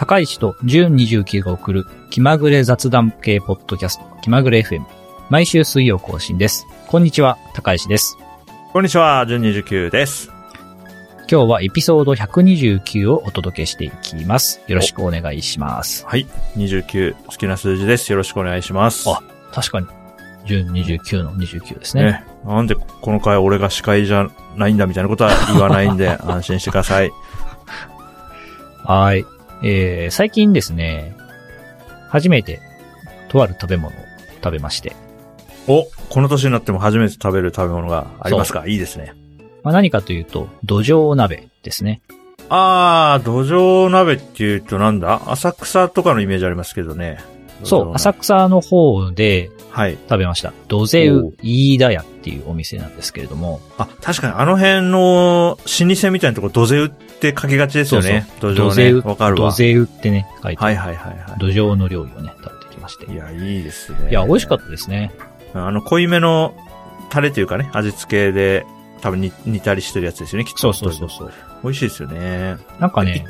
[0.00, 4.82] 高石と純29が送る気まぐれ雑談系ポッドキャスト、気まぐれ FM。
[5.28, 6.66] 毎週水曜更新です。
[6.86, 8.16] こんにちは、高石です。
[8.72, 10.32] こんにちは、純29です。
[11.30, 14.62] 今日はエピソード129をお届けしていきます。
[14.68, 16.06] よろしくお願いします。
[16.06, 16.26] はい。
[16.56, 18.10] 29、好きな数字です。
[18.10, 19.06] よろしくお願いします。
[19.06, 19.20] あ
[19.52, 19.86] 確かに、
[20.46, 22.04] 純29の29ですね。
[22.04, 22.24] ね。
[22.46, 27.10] なんでこの回俺が司会じゃないんだみたいなことは言わないんで 安心してください。
[28.82, 29.26] はい。
[29.62, 31.16] えー、最近ですね、
[32.08, 32.60] 初めて、
[33.28, 34.00] とある食べ物を
[34.42, 34.96] 食べまして、
[35.68, 38.66] お、この年になっても初めて食べる食べ物がありますか？
[38.66, 39.14] いいですね。
[39.62, 42.00] まあ、何かというと、土壌鍋ですね。
[42.48, 45.22] あー、土壌鍋って言うとなんだ？
[45.26, 47.18] 浅草とかのイメージありますけどね。
[47.64, 48.34] そう、浅草。
[48.36, 49.92] 草の方ではい。
[50.08, 50.52] 食べました。
[50.68, 58.26] ドゼおウ飯田屋っていうお店なんですけれども、あ、確かにあの辺の老舗みたいなとこ土手打って書きがちですよね。
[58.40, 58.74] 土ド壌ね。
[58.74, 59.50] ゼウ、わかるわ。
[59.50, 63.06] ドゼウってね、書いてはいはいはいは土壌の料理をね、食べてきまして。
[63.06, 63.10] い。
[63.10, 64.08] いいや、いいですね。
[64.10, 65.12] や、美味しかったですね。
[65.54, 66.54] あの、濃いめの
[67.10, 68.66] タレというかね、味付けで、
[69.00, 70.58] 多分煮煮たりしてるやつですよね、きっと。
[70.58, 71.32] そうそうそうそう。
[71.62, 72.56] 美味しいですよね。
[72.80, 73.24] なんかね、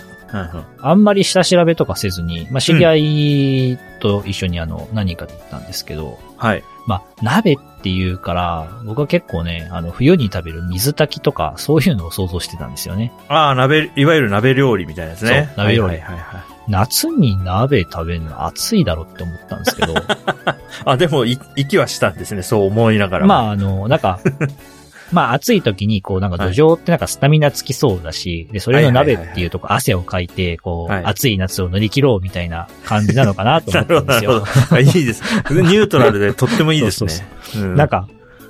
[0.80, 6.64] あんまり下調べとかせずに、まあ、知り合いと一緒にあの、何人かで行ったんですけど、はい。
[6.86, 13.12] まあ、鍋っていうから、僕は結構ね、あの、冬に食べる水炊きとか、そういうのを想像してたんですよね。
[13.28, 15.50] ああ、鍋、いわゆる鍋料理みたいなやつね。
[15.54, 16.42] そう鍋料理はいはいはいはい。
[16.68, 19.94] 夏に鍋食べるの暑いだろって思ったんですけど、
[20.84, 23.26] あ、でも、い、息はしたんですね、そう思いながら。
[23.26, 24.20] まあ、あの、なんか、
[25.12, 34.44] まあ暑い時に、こう、なんか土壌ってなんかスタミナつきそうだし、で、それの鍋っていうとこ汗をかいて、こう、はい暑い夏を乗り切ろうみたいな感じなのかなと思ったんですよ。
[34.80, 35.22] いいです。
[35.50, 37.12] ニュートラルでとってもいいですね。
[37.76, 38.08] なんか、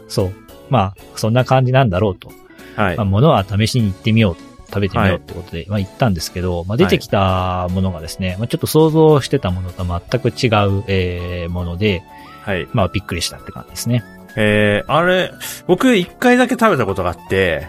[0.08, 0.32] そう。
[0.68, 2.30] まあ、そんな感じなんだろうと。
[2.76, 3.04] はいまあ、。
[3.04, 4.36] 物は試しに行ってみよう。
[4.70, 12.02] 食べてみようってことで、まあ行ったんですけど、まあ出てきたものがですね、まあちょっと想像してたものと全く違う、えーもので、
[12.42, 12.68] はい。
[12.72, 14.04] まあびっくりしたって感じですね。
[14.36, 15.32] えー、あれ、
[15.66, 17.68] 僕一回だけ食べたことがあって、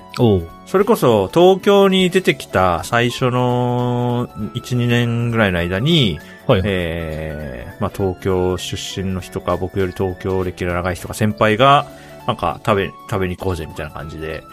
[0.65, 6.61] それこそ東京に出てきた最初の1、2年ぐらいの間に、はい。
[6.63, 11.87] えー、まあ東京出身の人か、僕より東京歴の長い人か、先輩が、
[12.27, 14.43] なんか食べ、食べに行こうぜみたいな感じで、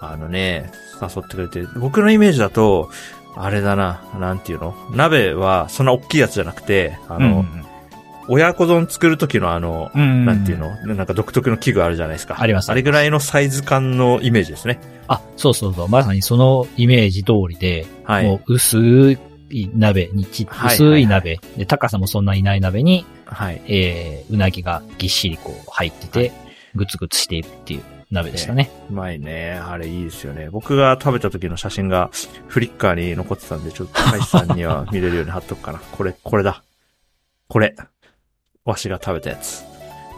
[0.00, 2.90] あのね、誘ってくれて、僕のイメージだと、
[3.36, 4.74] あれだな、なんていうの？
[4.92, 7.64] 鍋はそんな大きいやつじゃなくて、あの、うん
[8.28, 10.74] 親子丼作る時のあの、うんうん、なんていうの？
[10.86, 12.40] なんか独特の器具あるじゃないですか。
[12.40, 14.80] ありますあれぐらいのサイズ感のイメージですね。
[15.08, 15.88] あ、そうそうそう。
[15.88, 18.24] まさにそのイメージ通りで、はい。
[18.24, 19.12] もう薄
[19.50, 23.60] い鍋にち、はい薄い鍋、で、高さもそんないない鍋に、はい。
[23.66, 26.32] えー、うなぎがぎっしりこう入ってて、
[26.74, 28.70] ぐつぐつしているっていう鍋でしたね。
[28.90, 29.60] うまいね。
[29.62, 30.48] あれいいですよね。
[30.50, 32.10] 僕が食べた時の写真が
[32.48, 35.78] フリッカーに残ってたんで、ちょっと高橋さんには見れるように貼っとくかな。
[35.78, 36.62] これ、これだ。
[37.48, 37.76] これ。
[38.64, 39.62] わしが食べたやつ。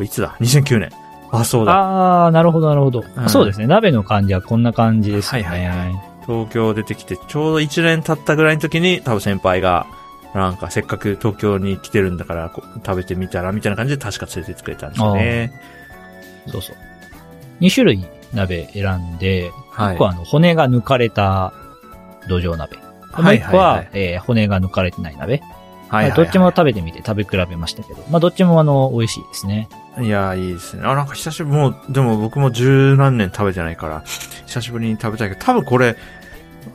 [0.01, 0.91] いつだ ?2009 年。
[1.33, 2.27] あ、そうだ。
[2.27, 3.67] あー、なるほど、なるほど、うんそうですね。
[3.67, 5.43] 鍋の感じはこんな感じですね。
[5.43, 9.87] はいはいは東京出てきて、ちょうど1年経ったぐらいの時に、多分先輩が、
[10.35, 15.53] なんかせっかく東京に来てるんだから、こう食べてみたら、みたいな感じで確か連れてってくれたんですよね。
[16.49, 16.77] そうそう。
[17.61, 21.53] 2種類鍋選んで、はい1個はあの骨が抜かれた
[22.29, 22.77] 土壌鍋。
[22.77, 22.83] も
[23.19, 25.43] うはい1個は、はいはいえー骨が抜かれてない鍋。
[25.89, 29.69] はいはいはいどっちも食べてみて食べ比べましたけど、まあどっちもあの、美味しいですね。
[30.01, 30.83] いやー、いいですね。
[30.85, 34.03] あ、なんか久しぶり、もう、でも僕も十何年食べてないから、
[34.47, 35.97] 久しぶりに食べたいけど、多分これ、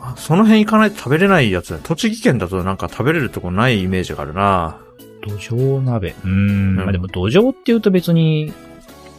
[0.00, 1.78] あその辺行かないと食べれないやつだ。
[1.82, 4.78] 栃木県だとなんか食べれるとこないイメージがあるな
[5.26, 6.14] 土壌鍋。
[6.24, 6.76] うーん。
[6.76, 8.52] まうんあでも土壌って言うと別に、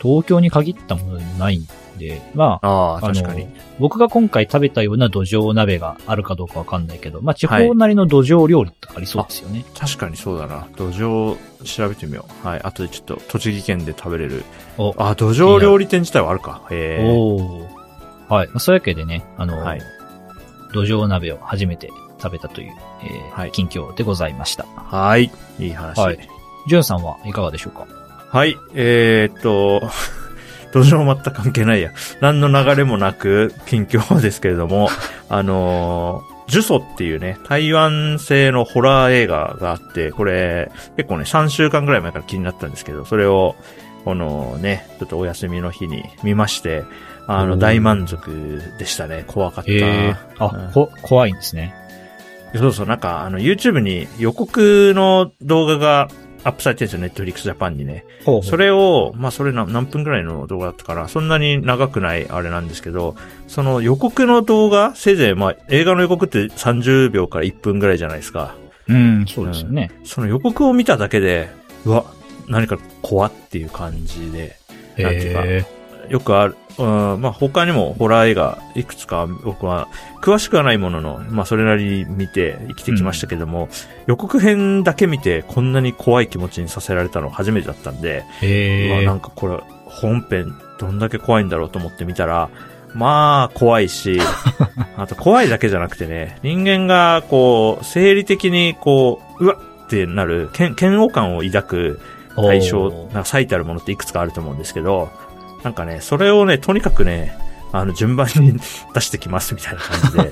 [0.01, 1.67] 東京に限ったものでもないん
[1.97, 3.47] で、まあ、あ確かに。
[3.79, 9.65] 僕が今回食べたような土壌鍋があるかどうかわかんないけど、まあ地方なりの土壌料理ってありそうですよね。
[9.77, 10.67] 確かにそうだな。
[10.75, 12.47] 土壌調べてみよう。
[12.47, 12.61] はい。
[12.61, 14.43] 後でちょっと栃木県で食べれる。
[14.77, 16.61] おあ、土壌料理店自体はあるか。
[16.69, 17.13] へえ。
[17.15, 17.67] おー
[18.29, 18.47] はい。
[18.47, 19.81] まあそういうわけでね、あの、はい。
[20.73, 21.89] 土壌鍋を初めて
[22.21, 22.73] 食べたという、
[23.03, 24.65] えーはい近況でございました。
[24.75, 25.31] はい。
[25.59, 25.99] いい話。
[25.99, 26.29] はい
[26.65, 27.85] ジュンさんはいかがでしょうか？
[28.29, 29.81] はい、えー、っと、
[30.73, 31.91] 土壌全く関係ないや。
[32.19, 34.89] 何の流れもなく、近況ですけれども、
[35.29, 43.55] あのー、ジュソっていうね、台湾製のホラー映画があって、これ、結構ね、3週間ぐらい前から気になったんですけど、それを、
[44.03, 46.83] このね、ちょっとお休みの日に見まして、
[47.27, 49.23] あの、大満足でしたね。
[49.27, 49.71] 怖かった。
[49.71, 51.73] ええあ、うんこ、怖いんですね。
[52.55, 56.09] そうそう、なんか、あの、YouTube に予告の動画が
[56.43, 58.05] アップされてるんですよ、Netflix Japan にね。
[58.25, 63.15] ほうそれを、まあそれな何分くらいの動画だったから、そんなに長くないあれなんですけど、
[63.47, 68.55] その予告の動画、せいぜいまあ映画の予告って30秒から1分くらいじゃないですか。
[68.87, 69.91] うん、そうですよね。
[70.03, 71.49] その予告を見ただけで、
[71.85, 72.05] うわ、
[72.47, 74.57] 何か怖っていう感じで、
[74.97, 75.65] なんていうかへ
[76.09, 79.87] よくある、うん、まあ他にもホラー映画いくつか僕は
[80.21, 83.69] 詳しくはないものの、まあそれなりに見て生きてきましたけども、
[84.07, 88.89] 予告編だけ見てこんなに怖い気持ちにさせられたの初めてだったんで、え。
[88.89, 92.49] うわ、へなんかこれ本編どんだけ怖いんだろうと思って見たら、
[92.93, 94.19] まあ怖いし、
[94.97, 101.99] あと怖いだけじゃなくてね、人間がこう生理的にこう、うわってなる、嫌嫌悪感を抱く
[102.37, 102.41] え。
[102.41, 105.11] 対象、なんか最たるものっていくつかあると思うんですけど、
[105.63, 107.37] なんかね、それをね、とにかくね、
[107.71, 108.53] あの、順番に
[108.93, 110.31] 出してきますみたいな感じで。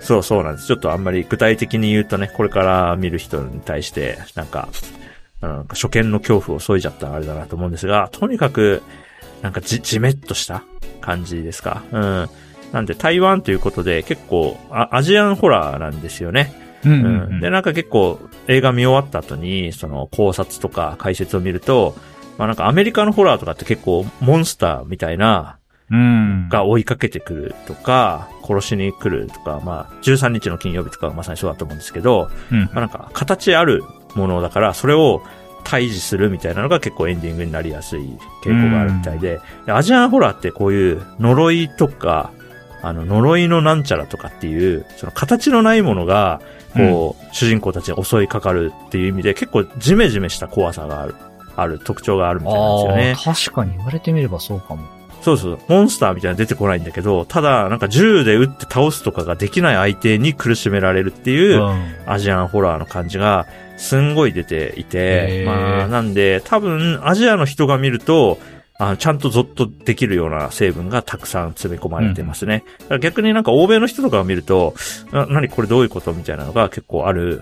[0.00, 0.68] そうそうなんです。
[0.68, 4.68] ちょっとあんまり具体的に言うとね、これから見る人に対して、なんか、
[5.40, 8.82] なんか初見の恐怖を添えちゃったらあれだなと思うんですが、とにかく、
[9.42, 10.62] なんかじ、じめっとした
[11.00, 11.82] 感じですか。
[11.90, 12.28] うん。
[12.72, 16.52] なんで台湾ということで結構あアジアンホラーなんですよね。
[16.84, 17.26] うんうんう。
[17.30, 21.96] うんんで、なんか結構映画見終わった後に、その考察とか解説を見ると、
[22.38, 25.58] まあなんかアメリカのホラーとかって結構モンスターみたいな、
[25.90, 26.48] うん。
[26.48, 32.64] が追いかけてくるとか、殺しに来るとか、まあ13日の金曜日とかはまさにそうだと思うんですけど、うん。
[32.64, 33.84] まあなんか形ある
[34.14, 35.22] ものだから、それを
[35.64, 38.00] 対峙するみたいなのが結構エンディングになりやすい
[38.44, 42.32] 傾向があるみたいで、でアジアンホラーってこういう呪いとか、
[42.82, 46.40] あの、呪いのなんちゃらとかっていう、その形のないものが、
[46.74, 51.14] こう、主人公たちに襲いかかるっていう意味で、結構ジメジメした怖さがある、
[51.56, 53.16] ある特徴があるみたいなんですよね。
[53.22, 54.86] 確かに言われてみればそうかも。
[55.22, 55.58] そうそう。
[55.68, 61.94] モンスターみたいなの出てこないんだけど、ただ、なんか銃で撃って倒すとかができない相手に苦しめられるっていう、うん。
[62.06, 68.38] アジアンホラーの感じが、すんごい出ていへて、ーまあ、なんで、多分、アジアの人が見ると、
[68.78, 72.62] あのちゃんとゾッとできるような成分がたくさん詰め込まれてますね。
[72.80, 74.74] だから逆になんか欧米の人とかが見ると、
[75.12, 77.40] な何これどういうことみたいなのが結構ある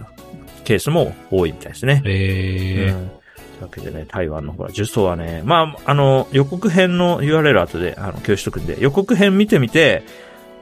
[0.64, 2.02] ケースも多いみたいですね。
[2.05, 3.10] ええうん。
[3.54, 10.02] というわけでね、台湾のほら、呪詛はね、まあ、あの、予告編の URL 後で、あの、共有しとくんで、予告編見てみて、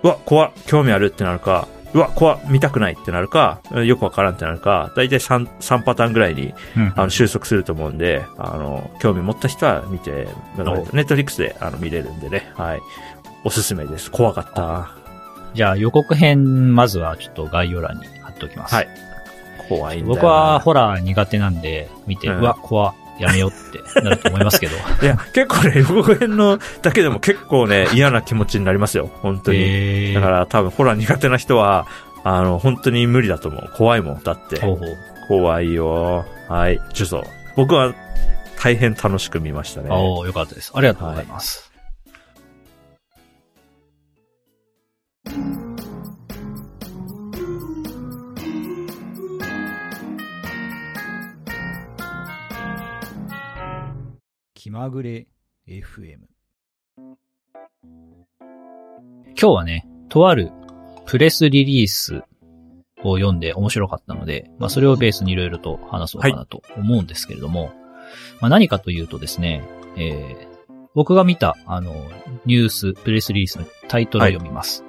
[0.02, 10.28] うわ、怖っ興味あるってなるか、うわ、怖っ見たくないってなるか、よくわからんってなるか、だいたい3、3パターンぐらいに、うんあの、収束すると思うんで、あの、興味持った人は見て、
[10.92, 12.80] ネットリックスで、あの、見れるんでね、はい。
[13.44, 14.10] おすすめです。
[14.10, 15.02] 怖かった。
[15.54, 18.74] じゃあ予告編、まずはちょっと概要欄に貼っておきます。
[18.74, 18.88] はい。
[19.69, 20.06] 怖いんだ。
[20.06, 24.76] 僕はホラー苦手なんで、見て、ううんわ、怖、やめようってなると思いますけど。
[25.02, 29.10] いや、結構ね、予告編のだけでも結構ね、 嫌な気持ちになりますよ。
[29.22, 29.58] 本当に。
[29.58, 31.87] ええだから多分ホラー苦手な人は、
[32.25, 33.70] あの、本当に無理だと思う。
[33.76, 34.22] 怖いもん。
[34.22, 34.60] だって。
[34.60, 34.96] ほうほう。
[35.28, 36.25] 怖いよ。
[36.48, 36.76] はい。
[36.94, 37.25] 呪詛。
[37.56, 37.94] 僕は
[38.60, 39.88] 大変楽しく見ましたね。
[39.90, 40.72] おおよかったです。
[40.75, 41.71] ありがとうございます。
[54.62, 55.26] 気まぐれ
[55.66, 56.18] FM
[59.34, 60.52] 今日はね、とある
[61.04, 62.22] プレスリリース
[63.02, 67.72] を読んで面白かったので、まあそれをベースにいろいろと話そうかなと思うんですけれども、
[68.40, 69.64] まあ何かというとですね、
[69.96, 70.52] えー
[70.94, 71.92] 僕が見た、あの、
[72.44, 74.84] ニュース、プレスリリースのタイトルを読みます。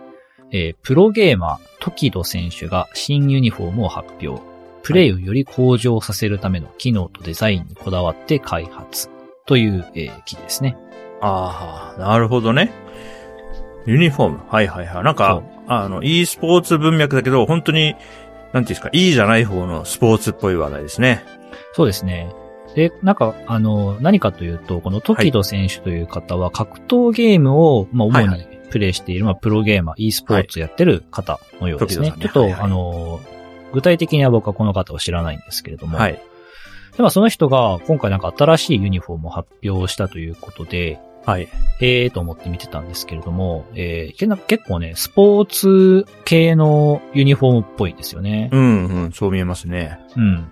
[0.51, 4.39] えープロゲーマー、トキド選手が新ユニフォームを発表。
[4.83, 9.12] プレイをより向上させるための機能とデザインにこだわって開発。
[9.45, 10.77] という、えー記事ですね。
[11.21, 12.71] ああ、なるほどね。
[13.85, 14.39] ユニフォーム。
[14.49, 15.03] はいはいはい。
[15.03, 21.23] なんか、あの、e スポーツ文脈だけど、本当に、なんていうんですか、いいじゃない方のスポーツっぽい話題ですね。
[21.73, 22.31] そうですね。
[22.75, 32.11] で、なんか、あの、何かというと、このトキド選手という方は格闘ゲームを、まあ、主はいはにプレイしている、まあ、プロゲーマー、e スポーツやってる方のようですね。
[32.11, 33.19] トキドさんねちょっと、はいはいあの、
[33.73, 36.21] 具体的には僕はこの方を知らないんですけれども、はい。
[36.95, 41.47] でまあその人が今回なんか新しいユニフォームを発表したということで、はい。
[41.79, 48.49] ええーと思って見てたんですけれども、えー結構ね、スポーツ系のユニフォームっぽいですよね。
[48.51, 49.99] うんうん、そう見えますね。
[50.17, 50.49] うん。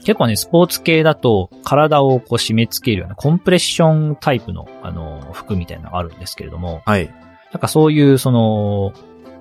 [0.00, 7.08] 結構ね、スポーツ系だと体をこう締め付けるようなコンプレッションタイプのあの服みたいなのがあるんですけれども、はい。
[7.52, 8.92] なんかそういうその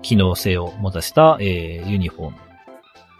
[0.01, 2.38] 機能性を持たせた、えーユニフォーム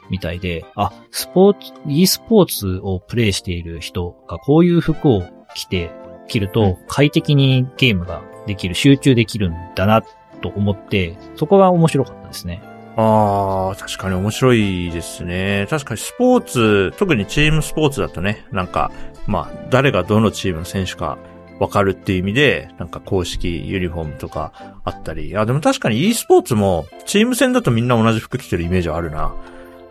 [0.10, 5.24] みたいで、あ、スポーツ、e スポーツをプレイしている人がこういう服を
[5.56, 5.92] 着て、
[6.28, 10.04] 着るうんと快適にゲームができる、集中できるんだな
[10.42, 12.62] と思って、そこが面白かったですね。
[12.96, 15.68] ああ、確かに面白いですね。
[15.70, 18.92] 確かにスポーツ、特にチームスポーツだとね、なんか、
[19.26, 21.18] まあ、誰がどのチームの選手か
[21.60, 25.38] わかるっていう意味で、なんか公式ユニフォームとかあったり。
[25.38, 29.34] あ、でも確かに e スポーツも、チーム戦だとみんな同じ服着てるイメージはあるな。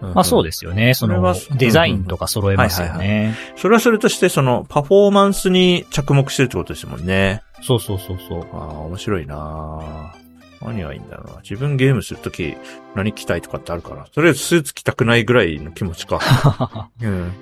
[0.01, 0.95] まあそうですよね。
[0.95, 3.35] そのそれは、デザインとか揃えますよね。
[3.57, 7.43] それはそれとして、その、パフォーマンスに着目してるってことですもんね。
[7.63, 8.47] そうそうそうそう。
[8.53, 10.13] ああ、面白いな
[10.61, 11.41] 何がいいんだろうな。
[11.43, 12.57] 自分ゲームするとき、
[12.95, 14.05] 何着たいとかってあるかな。
[14.05, 16.21] とりあえずスーツ着たくないぐらいの気持ちか。
[17.03, 17.33] うん。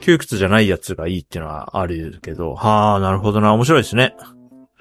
[0.00, 3.52] 窮屈じゃないやつがいいっていうのはあるけど、はあ、なるほどな。
[3.54, 4.14] 面白いですね。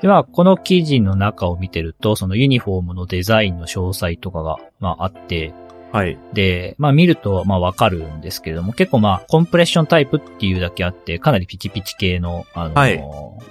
[0.02, 5.54] で、まあ、この記事の中を見てると、そのユニフォームのデザインの詳細とかが、まああって、
[5.92, 6.18] はい。
[6.34, 12.96] で、まあ見ると、まあわかるんですけれども、結構まあ、コンプレッションタイプっていうだけあって、かなりピチピチ系の、あの、はい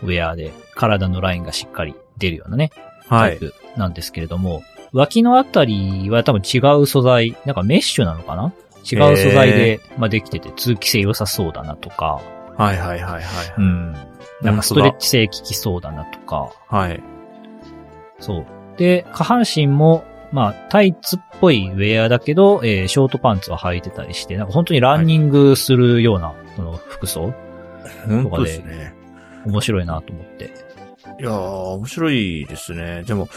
[0.02, 2.71] ウェアで、体のラインがしっかり出るようなね、
[3.09, 3.38] はい。
[3.38, 8.52] タイプなんですけれども、脇のあたりは多分違う素材、なんかメッシュなのかな？
[8.90, 12.23] 違う素材で、まあできてて通気性良さそうだなとか、
[12.57, 13.23] はいはいはいはい。
[13.59, 13.92] うん。
[14.40, 17.02] なんかストレッチ性効きそうだなとか、はい。
[18.21, 18.47] そう。
[18.78, 27.32] で、下半身も、まあ、タイツっぽいウェアだけど、えーショートパンツは履いてたりして、なんか本当にランニングするような、その服装、
[28.06, 28.94] 本当ですね。
[29.47, 30.52] 面白いなと思って。
[31.20, 33.02] いやー、面白いですね。
[33.04, 33.28] でも、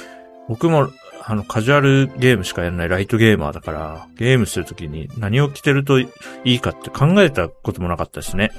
[0.49, 0.89] 僕も、
[1.23, 6.07] あの、カジュアルゲームしかやらないライトゲーマーだから、ゲームするときに何を着てるとい
[6.43, 8.51] いかって考えたこともなかったですね。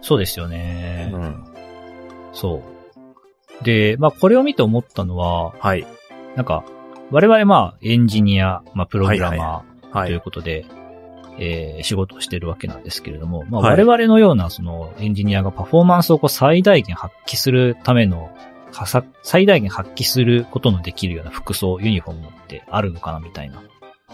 [0.00, 1.10] そうですよね。
[1.14, 1.44] うん。
[2.32, 2.62] そ
[3.60, 3.64] う。
[3.64, 5.86] で、まあ、これを見て思ったのは、はい。
[6.34, 6.64] なんか、
[7.12, 10.20] 我々まあ、エンジニア、まあ、プログラマはーというい。
[10.20, 10.64] ことで、
[11.38, 18.30] えー仕事をしてるわけなんですけれども、まあ、はい我々のような、その、エンジニアがパフォーマンスをこう最大限発揮するための、
[19.22, 23.62] 最大限発揮することのできるような服装、ユニフォームってあるのかなみたいな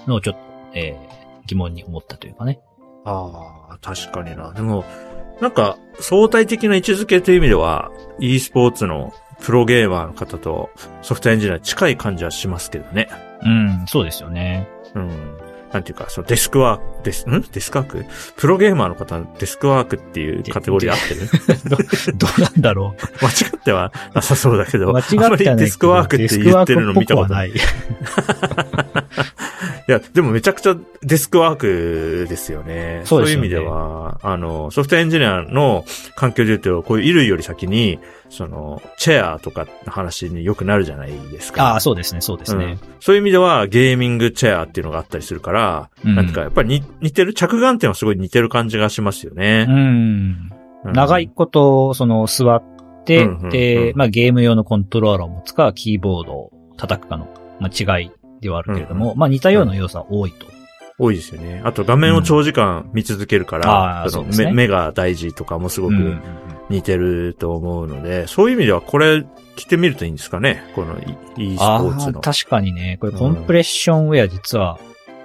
[0.07, 0.41] のをちょっと、
[0.75, 2.61] えー疑問に思ったというかね。
[3.07, 4.53] ああ、確かにな。
[4.53, 4.85] でも、
[5.41, 7.91] なんか、相対的な位置づけという意味では、
[8.21, 10.71] e スポーツのプロゲーマーの方と
[11.03, 13.09] ソフトエンジニア近い感じはしますけどね。
[13.43, 14.69] うん、そうですよね。
[14.95, 15.39] うん。
[15.73, 17.43] なんていうか、そのデスクワーク、デス、ん？
[17.53, 18.07] デスクワーク？
[18.37, 21.29] プロゲーマーの方のデスクワークっていうカテゴリー合ってる？
[22.17, 24.93] どうなんだろ 間違ってはなさそうだけど、う。
[24.95, 27.53] 間違ってはあまりないデスクワークって言ってるの見たことない。
[29.89, 29.93] い。
[29.93, 33.03] や、でもめちゃくちゃデスクワークですよね。
[33.05, 41.73] そうねいう意味では、あの、ソフトエンジニアの環境で言うと、こういう衣類より先に、その、チェアとかの話によくなるじゃないですか。
[41.73, 42.65] ああ、そうですね、そうですね。
[42.65, 49.67] うんそういう意味では、ゲーミングチェアっていうのがあったりするから、うんなんか、やっぱり似似てる、着眼点はすごい似てる感じがしますよね。
[49.69, 49.77] うん。
[49.77, 50.53] うん
[50.85, 52.63] 長いこと、その、座っ
[53.05, 57.27] て、うんうんうんで、まあ、ゲーム用のコントローラーを持つか、キーボードを叩くかの、
[57.59, 60.47] まあ、違いではあるけれども、まあ、似たような要素は多いと。
[61.01, 61.63] 多いですよね。
[61.65, 66.21] あと画面を長時間見続けるから、うですね目目が大事とかもすごくうんうんうん
[66.71, 69.25] 似てると思うので、そういう意味ではこれ
[69.57, 70.63] 着てみるといいんですかね？
[70.75, 70.99] この
[71.39, 72.19] e スポあーツの。
[72.19, 74.79] あ、確かにね、これコンプレッションウェア実は、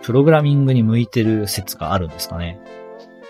[0.04, 2.60] プログラミングに向いてる説があるんですかね？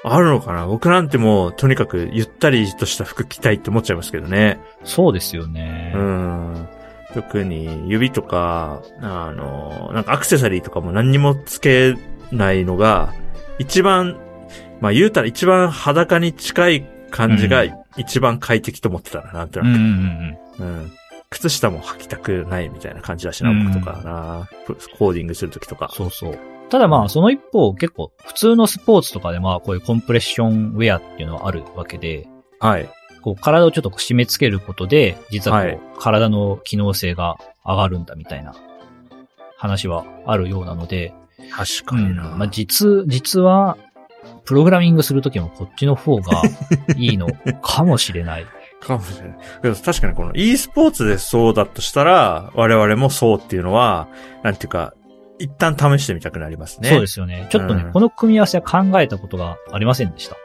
[0.04, 0.68] あるのかな？
[0.68, 4.60] 僕なんてもうとにかくゆったりとした服着たいって思っちゃいますけどね。
[4.84, 5.94] そうですよね。
[5.96, 6.68] うん。
[7.14, 11.96] 特に指とか、あの、なんかアクセサリーとかも何にもつけ
[12.32, 13.14] ないのが、
[13.60, 14.18] 一番、
[14.82, 19.70] まあ言うたら一番裸に近い感じがうん一番快適と思ってたな、なんとなく。
[19.70, 20.92] うんうん。
[21.30, 24.50] 靴下も履きたくないみたいな感じだしな、うん僕とかな。
[24.98, 25.90] コーディングするときとか。
[25.94, 26.40] そうそう。
[26.70, 32.28] ただまあ、その一方、結構、普通のスポーツとかでまあ、こういうコンプレッションウェアっていうのはあるわけで、
[32.60, 32.90] はい。
[33.24, 38.54] こう、体をちょっと締め付けることで、実はこう、はい体の機能性が上がるんだみたいな
[39.56, 41.14] 話はあるようなので、
[41.52, 42.10] 確かうん。
[42.10, 42.24] にな。
[42.36, 43.78] まあ、実、実は、
[44.44, 46.42] プログラミングするときもこっちの方が
[46.98, 47.28] いいの
[47.62, 48.46] かもしれない。
[48.82, 49.38] かもしれない。
[49.62, 54.08] けど確かにこの e スポーツでそうだとしたら、我々もそうっていうのは、
[54.44, 54.94] なんていうか、
[55.40, 56.90] 一旦試してみたくなりますね。
[56.90, 57.48] そうですよね。
[57.50, 60.36] ちょっとね、うんこの組み合わせは考えたことがありませんでした。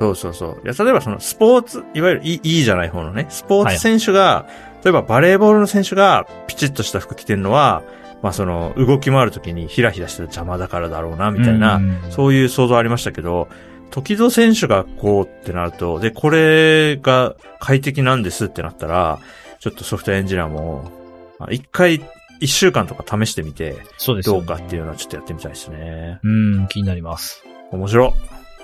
[0.00, 0.60] そうそうそう。
[0.64, 4.46] いや、例えばそのスポーツ、いわゆるいいいいじゃない方のね、スポーツ選手が、
[4.84, 7.82] 例えばバレーボールの選手がピチッとした服着てるのは、
[8.22, 13.48] まあその動き回るときにヒラヒラしてる邪魔だからだろうな、みたいな、うんそういう想像ありましたけど、
[13.90, 19.20] 時戸選手がこうってなると、で、これが快適なんですってなったら、
[19.60, 20.90] ちょっとソフトエンジニアも、
[21.38, 22.02] あ一回、
[22.40, 26.18] 一週間とか試してみて、そうですよねどうかっていうのはちょっとやってみたいですね。
[26.22, 27.44] うん、気になります。
[27.70, 28.14] 面白。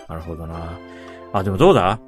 [0.08, 0.78] なるほどな。
[1.32, 2.00] あ、でもどうだ？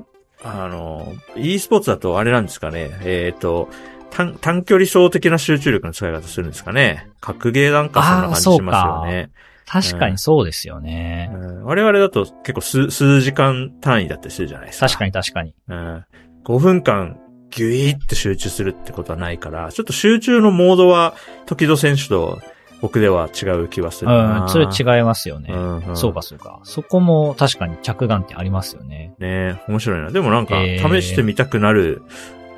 [0.45, 2.91] あの、e スポーツだとあれなんですかね。
[3.03, 3.69] えっ、と、
[4.11, 7.09] 短、短距離走的な集中力の使い方するんですかね。
[7.21, 9.31] 格ゲーなんかそんな感じしますよね。
[9.67, 11.31] 確かにそうですよね。
[11.33, 14.87] うん我々だと結構数、数時間単位だったりするじゃないですか。
[14.87, 15.55] 確かに確かに。
[15.69, 16.05] うん。
[16.45, 17.19] 5分間
[17.51, 21.15] ギュイーって集中するってことはないから、ちょっと集中のモードは、
[21.47, 22.41] 時戸選手と
[22.83, 24.43] 僕では違う気はするな。
[24.43, 25.55] うん、それ違いますよね。
[25.55, 26.61] うんうんそうかそうか。
[26.65, 29.15] そこも確かに着眼点ありますよね。
[29.21, 30.11] ね面白いな。
[30.11, 32.03] でもなんか、えー試してみたくなる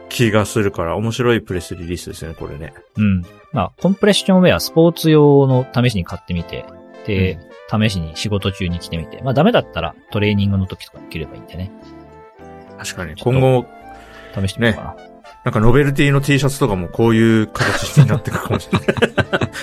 [0.09, 2.73] 気がするから、面白いプレスリリースですね、これね。
[2.97, 3.23] うん。
[3.53, 6.65] まあ、コンプレッションウェア、スポーツ用の試しに買ってみて、
[7.07, 7.39] で、
[7.71, 11.71] 試しに仕事中に着てみて、まあダメだったらトレーニングの時とかに着ればいいんでね。
[12.79, 13.15] 確かに。
[13.21, 13.67] 今後、
[14.35, 15.14] 試してみようかな。
[15.45, 18.89] なんかノベルティの T シャツとかもこういう形になっていくかもしれない。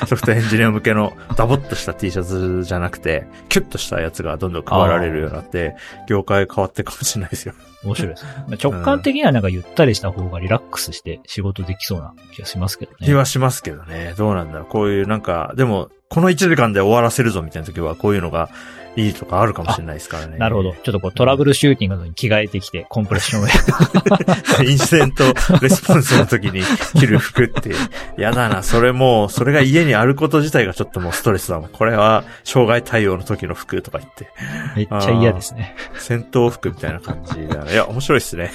[0.08, 5.76] ソフトエンジニア向けのダボっとした T シャツじゃなくて、キュッとしたやつがどんどん配られるようになって、
[6.08, 7.56] 業界変わっていくかもしれないですよ。
[7.84, 8.26] 面白いです
[8.64, 12.98] 直感的にはなんかゆったりした方がリラックスして仕事できそうな気がしますけどね。
[13.02, 14.14] 気はしますけどね。
[14.18, 14.66] どうなんだろう。
[14.68, 18.50] こういうなんか、でも、この1時間で終わらせるぞみたいな時は、こういうのが
[18.96, 20.38] いいとかあるかもしれないですからね。
[20.38, 20.74] なるほど。。
[20.74, 24.64] ちょっとこうトラブルシューティングなどに着替えてきて、コンプレッションウェア。
[24.64, 25.24] インシデント
[25.62, 26.62] レスポンスの時に
[27.00, 27.72] 着る服って、
[28.18, 28.64] やだな。
[28.64, 31.70] それもう、それが家にあること自体がちょっともうストレスだもん。
[31.70, 34.28] これは、障害対応の時の服とか言って、
[34.76, 35.76] めっちゃ嫌ですね。
[35.98, 37.74] 戦闘服みたいな感じだね。
[37.74, 38.52] いや、面白いっすね。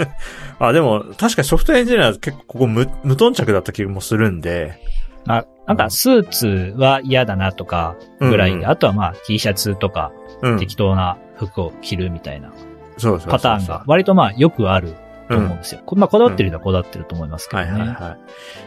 [0.58, 4.78] あ、でも、確かにソフトエンジニアは結構ここ無無頓着だった気もするんで、
[5.26, 10.58] あ、なんかスーツは嫌だなとかぐらいで、うんうんあとはまあ T シャツとかうん。
[10.58, 12.52] 適当な服を着るみたいな
[13.26, 14.94] パターンが割とまあよくある
[15.28, 15.80] とうん思うんですよ。
[15.86, 17.78] こまあこだわってる人はこだわってると思いますけどはいね。
[17.78, 18.18] はいは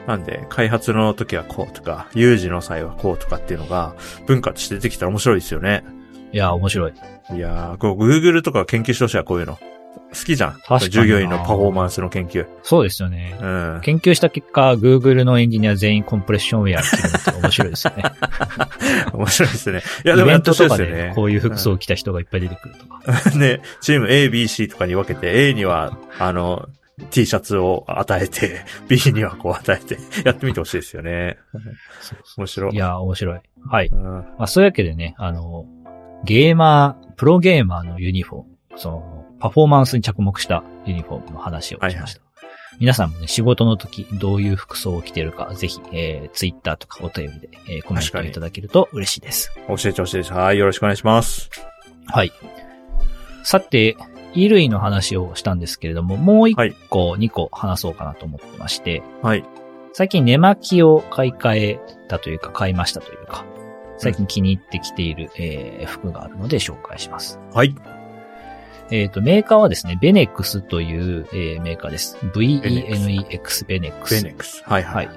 [0.05, 0.07] い。
[0.07, 3.93] なんで、開発の時はこうとか、有事の際はこうとかっていうのが、
[4.25, 5.83] 文化として出てきたら面白いですよね。
[6.31, 6.93] いや、面白い。
[7.35, 9.59] いやー、こう、Google とか研究してほしいわ、こういうの。
[10.09, 10.53] 好きじゃん。
[10.53, 12.47] かにな従業員のパフォーマンスの研究。
[12.63, 13.37] そうですよね。
[13.41, 13.81] うん。
[13.83, 18.03] 研究した結果、Google のエンジニア全員コンプレッションウェア着るのって面白いですよね。
[19.13, 19.81] 面白いですね。
[20.05, 21.03] いや、イでもやってベントとですよね。
[21.09, 23.01] でこういう服装を着た人がいっぱい出てくるとか。
[23.33, 26.67] うん ね、チーム A、B、C とかに分けて、A には、あの、
[27.11, 31.37] T シャツを与えて、B にはこう与えて、やってみてほしいですよね。
[32.01, 32.71] そうそ面白い。
[32.71, 33.39] ういや、面白い。
[33.69, 33.87] はい。
[33.87, 35.65] うん、まあ、そういうわけでね、あの、
[36.23, 42.21] ゲーマー、プロゲーマーのユニフォーム、その、パフォーマンスに着目したユニフォームの話をしました。
[42.79, 49.51] 皆さんもね、仕事の時、どういう服装を着てるか、ぜひ、えー、ツイッターとかお便りで、えー、コメントいただけると嬉しいです。
[49.67, 50.33] 教えてほしいです。
[50.33, 51.49] はい、よろしくお願いします。
[52.05, 52.31] はい。
[53.43, 53.95] さて、
[54.33, 56.55] 衣類の話をしたんですけれども、もう一
[56.89, 59.43] 個、二個話そうかなと思ってまして、はい。
[59.93, 63.45] 最近寝巻きを買い替えたというか、買いましたというか、
[63.97, 67.39] 最近気に入ってきている、えー服があるので紹介します。
[67.53, 67.73] はい。
[68.89, 72.17] えっ、と、メーカーはですね、ベネックスという、えーメーカーです。
[72.33, 74.23] V-E-N-E-X ベネックス。
[74.23, 74.63] ベネックス。
[74.65, 75.09] はいははいい。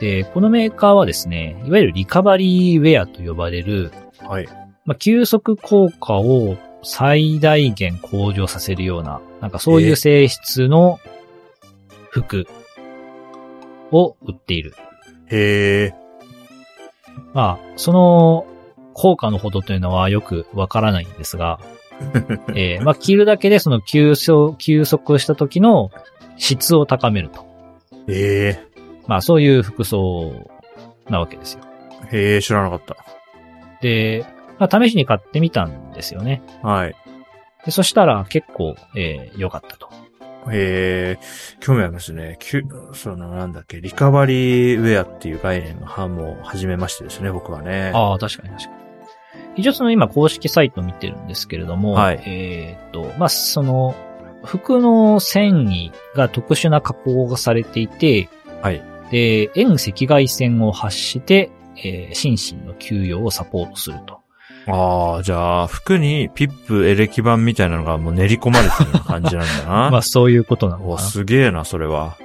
[0.00, 4.48] で、このメーカーはですね、いわゆるリカバリーウェアと呼ばれる、はい。
[4.84, 10.98] まあ、休息効果を最大限向上させるような、なんかそういう性質の
[12.10, 12.46] 服
[13.92, 14.74] を売っている。
[15.26, 15.94] へえ。
[17.32, 18.46] まあ、その
[18.94, 21.60] 効果のほどというのはよくわからないんですが、
[22.54, 25.90] えーまあ、着るだけでその休息、休息した時の
[26.36, 27.46] 質を高めると。
[28.08, 28.60] へえ。
[29.06, 30.32] まあ、そういう服装
[31.08, 31.60] なわけですよ。
[32.10, 32.96] へえ、知らなかった。
[33.80, 34.24] で、
[34.58, 36.42] まあ、試しに買ってみたんですよね。
[36.62, 36.94] はい。
[37.64, 39.88] でそしたら結構、えー良かったと。
[40.50, 41.18] へえ、
[41.60, 42.36] 興味ありますね。
[42.40, 47.92] きゅその、なんだっけ、リカバリーウェアっていう概念がもう初めましてですね、僕はね。
[47.94, 48.91] ああ、確かに確かに。
[49.56, 53.94] 一応その今公式サイト見てるんですけれども、はいえーっと、まあ、その、
[54.44, 58.28] 服の繊維が特殊な加工がされていて、
[58.60, 58.82] はい。
[59.10, 64.22] で、遠赤外線を発して、えー心身の休養をサポートすると。
[64.68, 69.90] ああ、じゃあ、服にピップエレキ板みたいなのがもう練り込まれてるような感じなんだな。
[69.90, 71.08] まあそういうことなのお、かな。
[71.08, 72.16] すげえな、それは。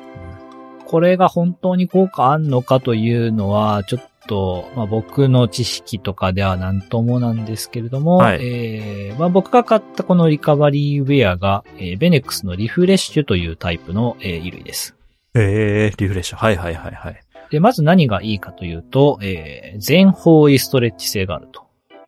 [0.85, 14.95] これが本当に効果あんのかというのは、ちょっと、まあ、僕の知識とかでは何ともなんですけれども、はいえーまあ、僕が買ったこのリカバリーウェアが、えーベネックスのリフレッシュというタイプの、えー衣類です。
[15.33, 16.37] ええリフレッシュ。
[16.37, 17.19] はいはいはいはい。
[17.49, 21.63] で、まず何がいいかというと、えー全方位ストレッチ性があると。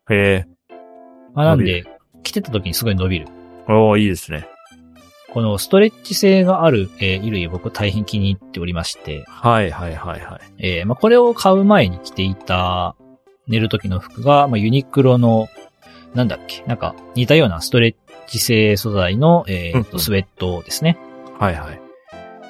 [0.09, 0.47] へえ、
[1.33, 1.85] まあ、なんで、
[2.23, 3.27] 着てた時にすごい伸びる。
[3.67, 4.47] おーいいですね。
[5.33, 10.41] このストレッチ性がある、えー衣類を僕大変気に入っておりまして、はいはいはいはい。
[10.57, 12.95] えーまあ、これを買う前に着ていた
[13.47, 15.47] 寝る時の服が、まあ、ユニクロの、
[16.15, 17.95] なんだっけ、なんか似たようなストレッ
[18.27, 20.97] チ性素材の、えースウェットですね。
[21.37, 21.81] はいはい。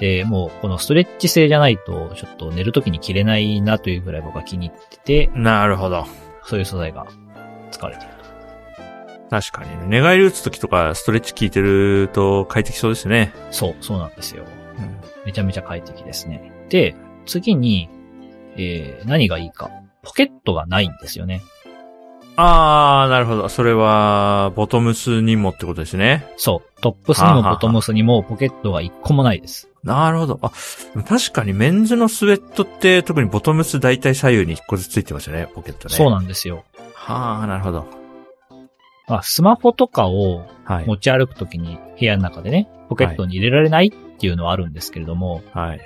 [0.00, 6.06] で、もうこのストレッチ性じゃないと、ちょっと寝る時に着れないなというぐらい僕は気に入ってて、なるほど。
[6.44, 7.06] そういう素材が
[7.70, 8.14] 使われている
[9.30, 9.86] 確かにね。
[9.86, 13.32] 寝返り打つときとかストレッチ効いてると快適そうですね。
[13.50, 14.44] そう、そうなんですよ。
[15.24, 16.52] めちゃめちゃ快適ですね。
[16.68, 17.88] で、次に、
[18.56, 19.70] えー、何がいいか。
[20.02, 21.42] ポケットがないんですよね。
[22.36, 23.48] あー、なるほど。
[23.48, 26.26] それは、ボトムスにもってことですね。
[26.36, 26.80] そう。
[26.80, 29.68] トップスにもボトムスにもポケットが一個もないです。
[29.84, 30.38] なるほど。
[30.42, 30.50] あ、
[31.06, 35.94] 確かにメンズのスウェットって特にボトムス大体左右に一個ずつついてますよね、ポケットね。
[35.94, 36.64] そうなんですよ。
[36.94, 37.99] はあ、なるほど。
[39.10, 40.86] まあ、スマホとかをはい。
[40.86, 45.80] 持ち歩くときに部屋の中でね、ポケットに入れられないっていうのはあるんですけれども、はい。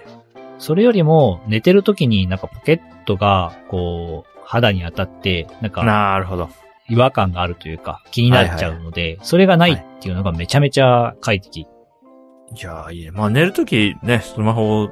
[0.59, 6.51] それよりも寝てるときになんかポケットがこう肌に当たってなんかなるほど。
[6.91, 11.61] 違和感があるというか気になっちゃうので、それがないっていうのがめちゃめちゃ快適。
[11.61, 11.67] い
[12.61, 13.11] やー、いいね。
[13.11, 14.91] まあ寝るときね、スマホ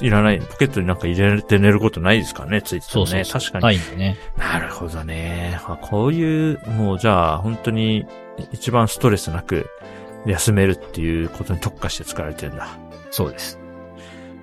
[0.00, 2.82] いらない、ポケットになんか入れて寝ることないですからね、ついてね。
[2.88, 3.22] そうそう。
[3.24, 3.64] 確かに。
[3.64, 4.16] ないね。
[4.36, 5.58] なるほどね。
[5.66, 8.06] あこういう、もうじゃあ、本当に
[8.52, 9.66] 一番ストレスなく
[10.26, 12.68] 休めるっていうことに特化して作られてるんだ。
[13.10, 13.58] そうです。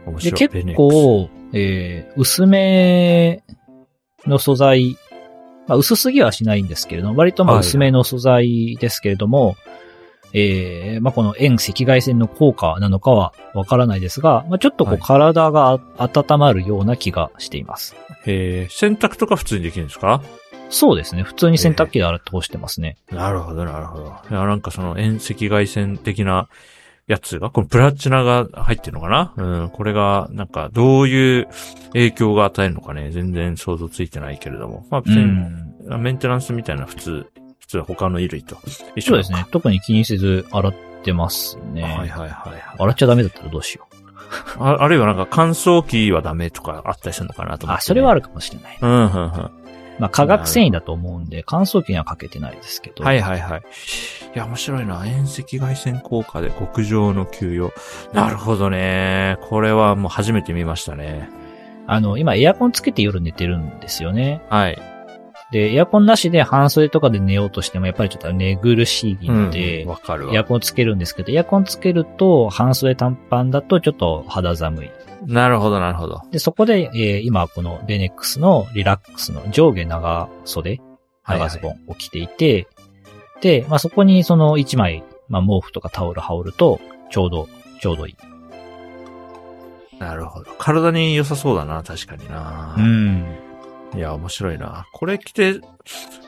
[0.05, 0.49] で、面白い。
[0.49, 3.43] 結構、えー、薄め
[4.25, 4.97] の素材、
[5.67, 9.55] まあ、薄すぎはしないんですけれども、割とまあはい薄めの素材ですけれども、
[10.33, 17.95] えー、まあ、この遠赤外線の効果なのかはわからないですが、まあ、ちょっとこはいう体が温まるような気がしています。
[17.95, 17.95] ス。
[18.25, 20.21] えー、洗濯とか普通にできるんですか？
[20.69, 21.21] そうですね。
[21.21, 22.97] 普通に洗濯機で洗って干してますね。
[23.11, 24.05] なるほど、なるほど。
[24.05, 26.47] いや、なんかその遠赤外線的な
[27.05, 29.33] やつが、このプラチナが入ってるのかな？
[29.37, 31.47] うん、これが、なんか、どういう
[31.89, 34.87] 影響が与えるのかね、全然想像ついてないけれども。
[34.89, 36.01] まあ、別うに、ん。
[36.01, 37.27] メンテナンスみたいな普通、
[37.63, 38.57] 普通は他の衣類と
[38.97, 39.45] 一緒そうですね。
[39.51, 41.83] 特に気にせず洗ってますね。
[41.83, 42.61] はいはいはいはい。
[42.77, 43.87] 洗っちゃダメだったらどうしよ
[44.59, 47.69] ああるいはなんか乾燥機はダメとかあったりするのかなとう。
[47.69, 48.77] 思って、あ、それはあるかもしれない。
[48.81, 49.63] うん、うん、うん。
[49.97, 53.05] まあ、化学繊維だと思うんで、乾燥機にはかけてないですけど。
[53.05, 53.61] はいはいはい。
[54.35, 55.05] いや、面白いな。
[55.05, 57.73] 遠赤外線効果で極上の給与。
[58.11, 59.37] なるほどね。
[59.41, 61.29] これはもう初めて見ましたね。
[61.87, 64.41] あの、今エアコンつけて夜寝てるんですよね。
[64.49, 64.92] はい。
[65.53, 70.43] で、エアコンなしで半袖とかで寝ようとしても、やっぱりちょっと寝苦しいのでうん、わかるエアわ。
[70.45, 74.91] コンつけるんですけど、エアコンつけると、半袖短パンだとちょっと肌寒い。
[75.27, 76.21] なるほどなるほど。
[76.31, 80.81] で、そこで、えー今このベネックスのリラックスの上下長袖、
[81.21, 82.67] はいはい長ズボンを着ていて、
[83.41, 87.47] で、まあそこにその一枚、まあ毛布とかタオル羽織ると、ちょうど、
[87.79, 88.15] ちょうどいい。
[89.99, 90.51] なるほど。
[90.57, 92.75] 体に良さそうだな、確かにな。
[92.75, 93.52] うん。
[93.95, 94.87] いや、面白いな。
[94.91, 95.59] これ着て、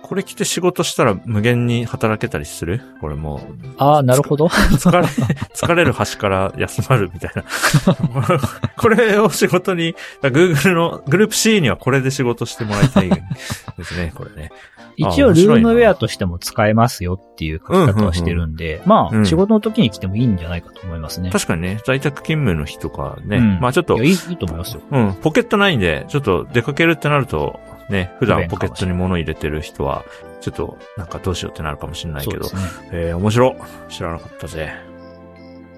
[0.04, 2.82] これ着て仕事したら無限に働けたりする？
[3.01, 3.39] これもう、
[3.78, 4.45] ああ、なるほど。
[4.45, 7.43] 疲れ、疲れる端から休まるみたいな。
[8.78, 14.51] これを仕事に、Google のグループ C にはこれで仕事してもらいたいですね、これね。
[14.97, 19.25] 一応ルームウェアとしても使えますよっていう書き方はしてるんで、まあ、うん。
[19.25, 21.29] 仕事の時に着てもいいんじゃないかと思いますね。
[21.31, 23.60] 確かにね、在宅勤務の日とかね、うん。
[23.60, 23.95] まあちょっと。
[23.95, 24.81] いや、いい、いいと思いますよ。
[24.91, 30.03] うん、ポケットないんで、ちょっと出かけるってなると、ね、普段ポケットに物入れてる人は、
[30.41, 32.43] ちょっとなんかどうしようってなるかもしれないけど。
[32.43, 32.49] ね。
[32.91, 33.55] えー、面白。
[33.89, 34.73] 知らなかったぜ。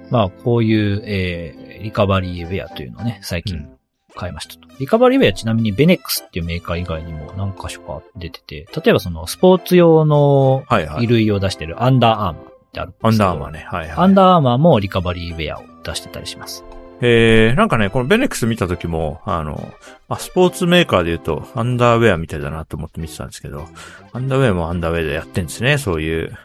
[0.10, 3.77] まあ、こういう、えー、リカバリーウェアというのをね、最近うん
[4.17, 4.67] 買いましたと。
[4.80, 10.65] リカバリーウェアちなみにベネックスっていうメーカー以外にも何箇所か出てて、例えばそのスポーツ用の。
[10.67, 12.38] 衣類を出してるアンダーアーマーっ
[12.73, 13.67] てあるんですけどアンダーアーマーね。
[13.69, 13.97] はいはい。
[13.97, 16.65] アンダーアーマーもリカバリーウェアを出してたりします。
[16.99, 19.71] えー、なんかね、このベネックス見た時も、あの、
[20.10, 23.67] あ、スポーツメーカーで言うと、アンダーウェアみたいだなと思って見てたんですけど、
[24.13, 26.36] アンダーウェアもアンダーウェアでやってんですね、そういう。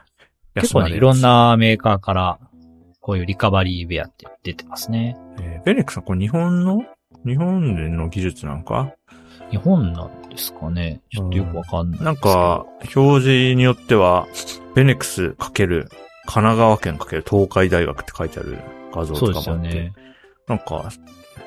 [0.55, 1.21] 結構ね、いろん。
[1.23, 2.39] なメーカーから、
[3.01, 5.17] こういうリカバリーウェアって出てますね。
[5.41, 6.85] えーベネックスはこれ日本の
[7.27, 8.93] 日本での技術なんか？
[9.51, 12.05] 日本なんですかねちょっとよくわかんないですけど。
[12.05, 14.27] なんか、表示によっては、
[14.75, 15.89] ベネックスかける、
[16.25, 18.59] 神奈川県かける東海大学って書いてある
[18.95, 19.93] 画像そうですとかもあって、よね。
[20.49, 20.89] なんか、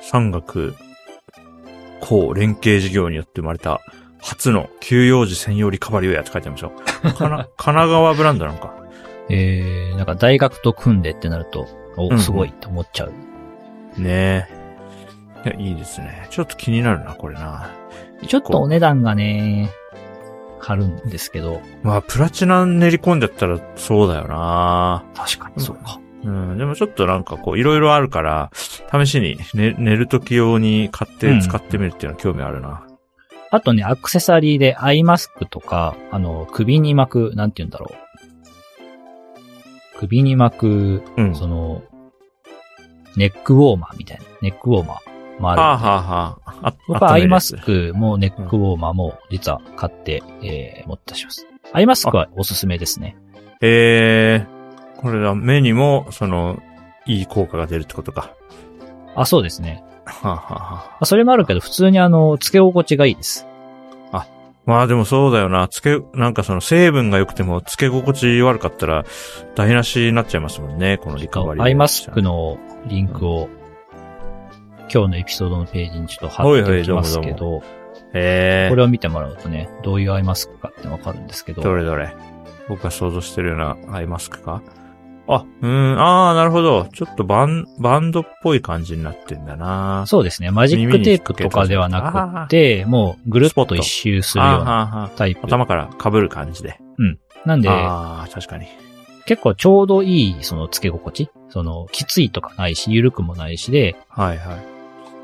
[0.00, 0.74] 産学、
[2.00, 3.80] 校連携事業によって生まれた
[4.20, 6.72] 初の休養時専用リカバリーウェアって書いてありましょ？
[7.04, 7.12] う。
[7.14, 8.74] かな 神奈川ブランドなんか？
[9.30, 13.12] えー、なんか大学と組んでってなると、お、うんうんすごいって思っちゃう。
[14.00, 14.65] ねえ。
[15.46, 16.26] いや、いいですね。
[16.30, 17.70] ちょっと気になるな、これな。
[18.26, 19.70] ちょっとお値段がね、
[20.58, 26.00] 張るんですけど、まあ、プラチナ練り込んでったらそうだよな確かにそうか。
[26.24, 32.84] うん、でもちょっとなんかこう、いろいろあるから、試しに、ね、寝る時用に買って使ってみるっていうのは興味あるな。
[33.52, 37.92] あとね、アクセサリーでアイマスクとか、あの、首に巻く、なんて言うんだろ
[39.94, 39.98] う。
[40.00, 41.34] 首に巻く、うん。
[41.36, 41.84] その、
[43.16, 44.24] ネックウォーマーみたいな。
[44.42, 45.60] ネックウォーマーもある。
[45.60, 51.46] はあ、はあはあ、あ僕はアイマスクもネックウォーマーも実は買って、えー、持ってします。
[51.72, 53.16] アイマスクはおすすめですね。
[53.60, 56.62] えー、これは目にも、その、
[57.06, 58.32] いい効果が出るってことか。
[59.14, 59.84] あ、そうですね。
[60.04, 63.46] はあ、はあはあ、まあそれもあるけど、普通にあの、付け心地がいいです。
[64.66, 65.68] まあでもそうだよな。
[65.68, 69.04] つけ、なんかその成分が良くても、付け心地悪かったら、
[69.54, 70.98] 台無しになっちゃいますもんね。
[70.98, 71.62] このリカバリー。
[71.62, 72.20] アイマスク。
[72.20, 73.48] のリンクを、
[74.92, 77.64] 今日のエピソードのページにちょっと貼っておきますけど、こ
[78.14, 82.14] れを見てもらうとね、どういうアイマスクかってわかるんですけど、どれどれ。
[82.68, 84.62] 僕が想像してるようなアイマスクか？
[85.28, 86.88] あ、うーん、あー、なるほど。
[86.92, 90.04] ちょっっとバン、バンドっぽい感じになってんだな。
[90.06, 95.40] そうですね、マジックテープとかではなくて、もうぐるっと一周するようなタイプ。
[95.42, 96.78] 頭から被る感じで。
[97.44, 98.66] なんで、ああ、確かに。
[99.26, 104.75] 結構ちょうどいい、その付け心地その、きついとかないし、緩くもないしで、はいはい。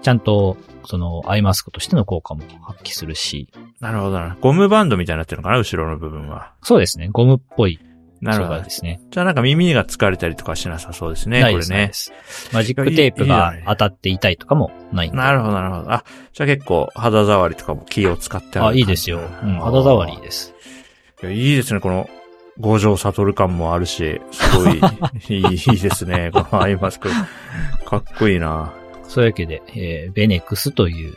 [0.03, 3.49] ちゃんと、その、アイマスクとしての効果も発揮するし、
[3.81, 4.37] なるほどな。
[4.41, 6.53] ゴムバンドみたいになってるのかな後ろの部分は。
[6.63, 7.79] そうですね、ゴムっぽい
[8.23, 8.63] なるほど。
[8.63, 9.01] ですね。
[9.11, 11.41] じゃあなんか耳が疲れたりとかしなさそうですね。
[11.41, 11.91] ないこれね。
[12.53, 15.11] マジックテープが当たって痛いとかもない。
[15.11, 15.93] なるほど、なるほど。
[15.93, 19.19] あ、じゃあ結構肌触りとかも気を使ってあるあ、いいですよ。
[19.43, 20.55] うん、肌触りいいです。
[21.25, 22.09] いやいいですね、この、
[22.61, 24.81] 五条悟感もあるし、すごい、
[25.29, 26.31] いい、いいですね。
[26.33, 27.11] このアイマスク。
[27.85, 28.73] かっこいいな。
[29.13, 31.15] そういうわけで、えーベネックスという、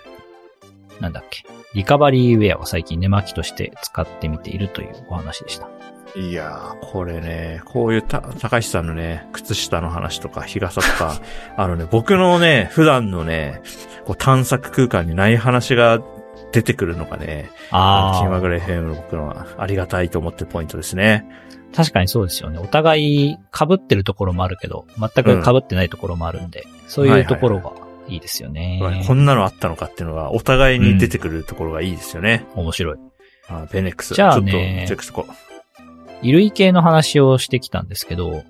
[0.99, 5.69] なんだっけ、リカバリーウェアを最近寝巻きとして使ってみているというお話でした。
[6.19, 11.21] いやー、これね、こういうた、高橋さんのね、靴下の話とか、日傘とか、
[11.55, 13.62] あのね、僕のね、普段のね、
[14.03, 16.01] こう探索空間にない話が
[16.51, 21.25] 出てくるのがね、あ気まぐれ FM の僕のはありがたいと思ってるポイントですね。
[21.73, 22.60] 確かにそうですよね。
[22.60, 29.03] お互い被ってるところもあるけど、全く被ってないところもあるんで、そういうところがいいですよね。
[29.07, 32.45] こんなのあったのかっていうのが、お互いに出てくるところがいいですよね。
[32.55, 32.97] 面白い。
[33.47, 34.13] あベネックス。
[34.13, 35.33] じゃあちょっとねチェックしとこう。
[36.21, 38.43] 衣類系の話をしてきたんですけど、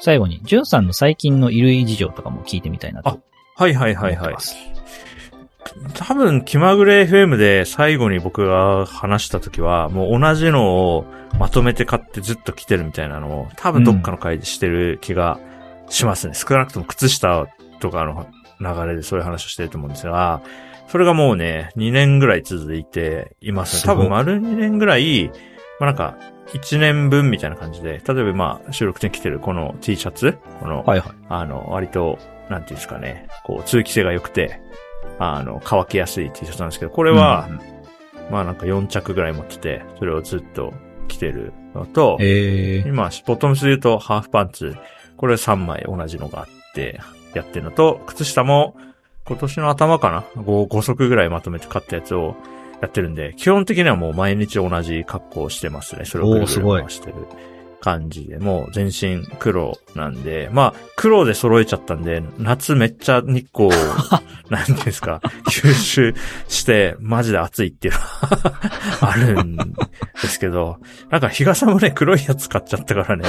[0.00, 3.20] 最後に、ジュンさんの最近の衣類事情とかも聞いてみたいなと
[3.56, 4.36] はいはい思はいはい。
[5.94, 11.04] 多分、気まぐれ FM で最後に僕が話した時は、もう同じのを
[11.38, 15.38] まとめて買ってずっと着てるみたいなのを、多分どっかの回でしてる気が
[15.88, 16.34] しますね。
[16.34, 17.46] 少なくとも靴下
[17.78, 18.26] とかの
[18.62, 20.42] 流れでそういう話をしてると思うんですが、
[20.88, 25.30] それがもうね、2年ぐらい続いています多分丸2年ぐらい、
[25.80, 26.16] まあなんか、
[26.52, 31.12] 1年分みたいな感じで、例えばまあ収録で着てるこの T シャツ、この、はいはい。
[31.28, 32.18] あの、割と、
[32.50, 34.60] なんていうんですかね、こう、通気性が良くて、
[35.18, 37.82] あの、乾きやすい T シャツなんですけど、これは、うんうん
[38.30, 40.72] まあなんか4着ぐらい持ってて、それをずっと
[41.08, 44.74] 着てるのと、えー、今、ボトムスで言うとハーフパンツ、
[45.16, 47.00] これ3枚同じのがあって、
[47.38, 48.76] やってるのと、靴下も、
[49.24, 52.34] 今年の頭かな？5, 5足ぐらいまとめて買ったやつを
[52.80, 56.04] やってるんで、基本的にはもう毎日同じ格好をしてますね。
[56.04, 57.14] それをぐるぐるおーすごい回してる
[57.82, 63.72] 感じで、もう全身黒なんで、まあ、黒で揃えちゃったんで、夏めっちゃ日光を、
[64.50, 66.14] なんですか、吸収
[66.46, 68.62] して、マジで暑いっていうのは
[69.10, 69.64] あるんで
[70.28, 70.78] すけど、
[71.10, 73.24] なんか日傘もね、黒いやつ買っちゃったからね、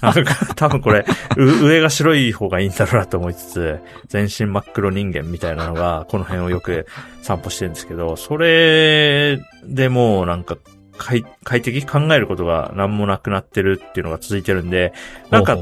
[0.00, 1.04] なんか多分これ、
[1.36, 6.86] う上が白い方がいいんだろうなと思いつつ、全身真っ黒人間みたいなのが、この辺をよく
[7.22, 10.56] 散歩してるんですけど、それでもうなんか、
[10.96, 14.92] 快快適考えることが何もなくなってるっていうのが続いてるんで、
[15.30, 15.56] なんか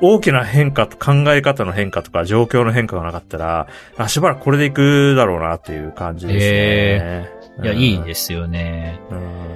[0.00, 7.30] 大きな変化と考え方の変化とか状況の変化がなかったら、あしばらくこれでいくだろうなっていう感じですね。
[7.60, 9.00] ういや、うんいいですよね。
[9.10, 9.46] うん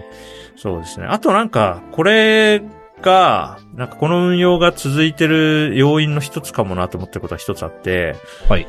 [0.60, 1.06] そうですね。
[1.06, 2.60] あとなんか、これ
[3.00, 8.14] が、なんかこの運用が続いてる要因の一つかもなと思ってることは一つあって、
[8.46, 8.66] はい。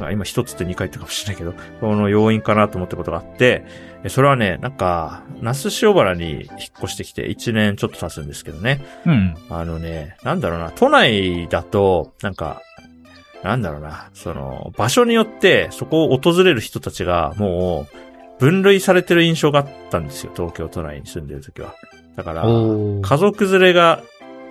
[0.00, 3.64] あ今一つって二回言ったかもしれないけど、この要因かなと思ったことがあって、
[4.04, 6.44] えそれはね、なんか、那須塩原に引っ
[6.84, 8.84] 越してきて一年ちょっと経つんですけどね。
[9.04, 9.34] うん。
[9.50, 12.62] あのね、なんだろうな、都内だと、なんか、
[13.42, 21.74] なんだろうな、その、場所によって、そこを訪れる人たちが、もう、分類されてる印象があったんですよ、東京都内に住んでる時は。
[22.16, 24.02] だから、家族連れが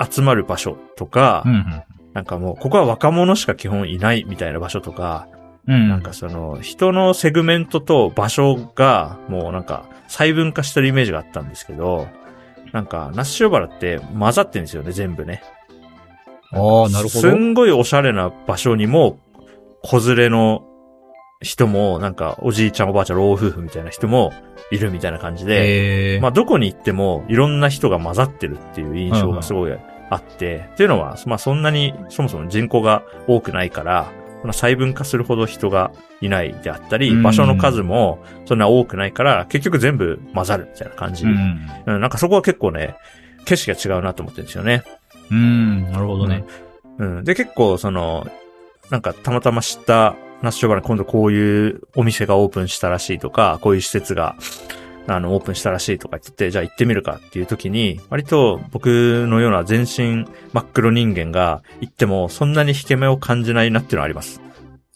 [0.10, 1.84] 集まる場所とか、うんうん。
[2.14, 5.28] なんかもう、ここは若者しか基本いないみたいな場所とか、
[5.68, 5.90] うん。
[5.90, 12.08] なんかその、人のセグメントと場所が、もうなんか、細分化してるイメージがあったんですけど、
[12.72, 15.42] なんか、ナッシュバラって混ざってるんですよね、全部ね。
[16.52, 17.36] ああ、なるほすど。
[17.36, 19.20] んごいおしゃれな場所にも、
[19.82, 20.64] 子連れの
[21.42, 24.34] 人も、なんか、おじいちゃんおばあちゃん、老夫婦みたいな人も
[24.72, 29.72] いるみたいな感じで、えー、まあ、どこに行っても、いろんな人が混ざってるっていう印象がすごい
[30.10, 34.12] あって、っていうのは、まあ、そんなに、そもそも人口が多くないから、
[34.46, 41.26] そんな細分化するほど人がいないであったり、うん場所の数もそんな多くないから、結局全部混ざるみたいな感じ。
[41.26, 41.68] うん。
[41.88, 42.96] うん、なんかそこは結構ね、
[43.46, 44.84] 景色が違うなと思ってるんですよね。
[45.32, 46.46] うーん、なるほどね。
[47.00, 47.24] うん。
[47.24, 48.28] で、結構その、
[48.92, 54.36] なんかたまたま知ったナスショバラ今度こういうお店がオープンしたらしいとか、こういう施設が、
[55.08, 64.42] あの、オープンしたらしいとか言って、じゃあ行ってみるかっていう時に、割と僕のような全身真っ黒人間が行ってもそんなに引け目を感じないなっていうのはあります。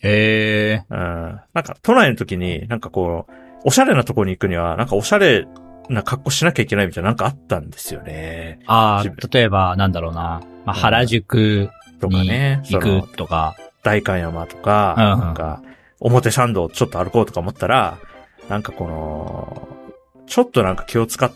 [0.01, 0.85] へえ。
[0.89, 0.97] うん。
[0.97, 3.31] なんか都内の時になんかこう、
[3.65, 5.45] おしゃれなとこに行くには、なんかおしゃれ
[5.89, 8.59] な格好しなきゃいけないみたいななんかあったんですよね。
[8.65, 10.41] ああ、例えば、なんだろうな。
[10.65, 11.69] まあ、原宿
[11.99, 12.61] とかにね。
[12.65, 13.55] 行くとか。
[13.83, 15.61] 代官山とか、うんうんなんか、
[15.99, 17.97] 表参道ちょっと歩こうとか思ったら、
[18.49, 19.78] なんかこの、
[20.29, 21.31] ちょっとなんか気を使っ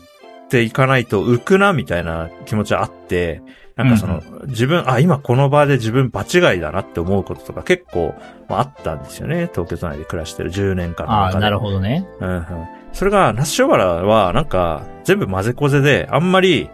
[0.48, 3.42] ていかないと浮くなみたいな気持ちはあって、
[3.76, 8.14] なんかその、自分、あ、今この場で自分場違いだなって思うこととか結構、
[8.48, 9.50] まあ、あったんですよね。
[9.52, 11.40] 東京都内で暮らしてる10年間のああ、中で。
[11.40, 12.06] なるほどね。
[12.20, 12.44] うんうん。
[12.92, 16.70] それが、ナッシュバラは、なんか、全部混ぜこぜで、あんまり、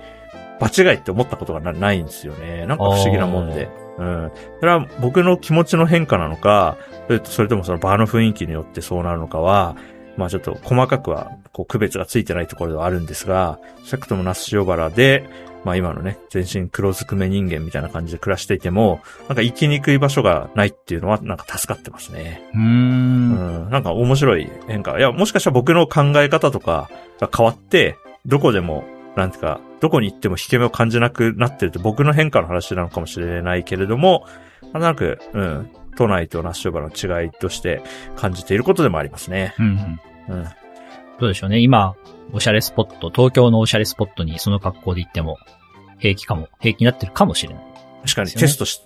[0.61, 2.67] 場違いって思ったことがなないんですよね。
[2.67, 3.71] なんか不思議なもんで。
[3.97, 4.31] うん。
[4.61, 6.77] それは僕の気持ちの変化なのか、
[7.25, 9.75] それともその場の雰囲気によってそうなるのかは、
[10.21, 15.25] まあちょっと細かくは、こう区別がついてないところではあるんですが、少なくともナッシュバラで、
[15.65, 22.43] まあ今のね、全身黒ずくめ人間みたいな感じで暮らしていても、なんか生きにくい場所がないっていうのは、なんか助かってますね。
[22.53, 22.61] うー。
[22.61, 24.99] うんん、なんか面白い変化。
[24.99, 28.85] いや、もしかしたら僕の考え方とかが変わって、どこでも、
[29.17, 34.27] なんていうか、どこに行っても引け目を感じなくなってるって僕の変化の話なのかもしれないけれども、
[34.63, 37.83] なんとなく、うん、都内とナッシュバラの違いとして
[38.17, 39.55] 感じていることでもありますね。
[39.59, 40.01] うんうん。
[40.31, 40.45] うん。
[41.19, 41.59] どうでしょうね。
[41.61, 41.95] 今、
[42.33, 45.39] おしゃれスポット、東京のおしゃれスポットにその格好で行っても、
[45.99, 47.65] 平気かも、平気になってるかもしれない。
[48.05, 48.81] 確かにテストし、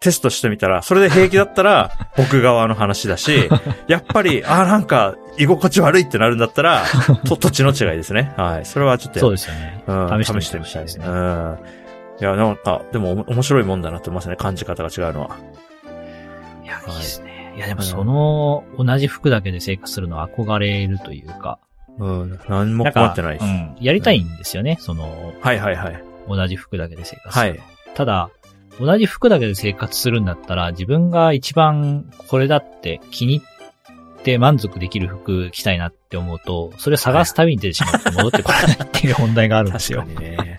[0.00, 3.48] テストしてみたら、それで平気だったら、 僕側の話だし、
[3.88, 6.84] やっぱり、あ、なんか、居心地悪いってなるんだったら、
[7.26, 8.32] と、土地の違いですね。
[8.36, 8.66] はい。
[8.66, 9.82] それはちょっとやそうですよね。
[9.86, 11.06] うん、試してみたいですね。
[11.06, 11.58] うん。
[12.20, 14.36] いや、なんか、でも面白いもんだなって思いますね。
[14.36, 15.36] 感じ方が違うのは。
[16.64, 17.27] いや、いいいですね。
[17.58, 21.58] いや、でもその、同じ服だけで生活するのは憧れるというか。
[21.98, 22.40] うん。
[22.48, 23.44] 何もなんか困ってないです。
[23.44, 23.76] うん。
[23.80, 24.78] やりたいんですよね。
[24.80, 26.04] その、はいはいはい。
[26.28, 27.50] 同じ服だけで生活する。
[27.50, 27.60] はい。
[27.96, 28.30] ただ、
[28.78, 33.44] 同じ服だけで生活するんだったら、自分が一番これだって気に入
[34.20, 40.20] って満足できる服着たいなって思うと、それを探すたびに出てしまって戻ってこないっていう問題があるんですよ確か。
[40.22, 40.58] にね。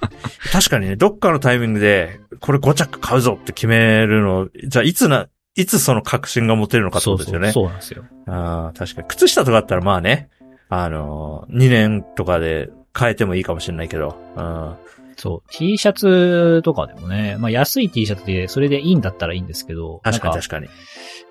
[0.51, 7.65] 確かにね、どっかのタイミングで、これ5着買うぞって決めるの、じゃあいつな、いつその確信が持てるのかってそうそう、ことですよね。
[7.65, 8.05] そうなんですよ。
[8.27, 9.07] ああ、確かに。
[9.07, 10.29] 靴下とかだったらまあね、
[10.69, 14.75] あのー、2年とかで変えてもいいかもしれないけど、うん。
[15.17, 15.51] そう。
[15.51, 20.67] T シャツとかでもね、まあ安い T シャツでそれでいいんだったらいいんですけど、確かに確かに。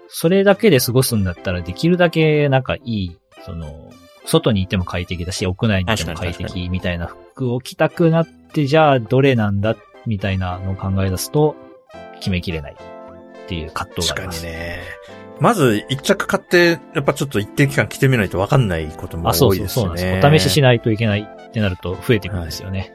[0.08, 3.92] それだけで過ごすんだったらできるだけなんかいい、その、
[4.24, 9.76] 外にいても快適だし、屋内にいても快適みたいな服を着たくなって、じゃあどれなんだ
[10.06, 11.56] みたいなのを考え出すと、
[12.16, 12.76] 決めきれない
[13.48, 14.42] っていう葛藤があ確ります。
[14.42, 14.80] かにね。
[15.40, 20.20] まず一着買って、やっぱちょっと一定期間着てみないと分かんないことも多いですよそうなんですね。
[20.20, 20.28] よ。
[20.28, 22.92] お試ししないといけないってなると増えていくんですよね。